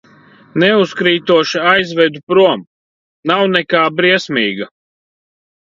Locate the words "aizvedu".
1.73-2.23